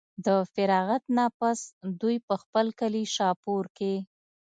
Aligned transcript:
د 0.25 0.27
فراغت 0.53 1.03
نه 1.17 1.25
پس 1.39 1.59
دوي 1.99 2.17
پۀ 2.27 2.35
خپل 2.43 2.65
کلي 2.79 3.03
شاهپور 3.15 3.63
کښې 3.77 3.93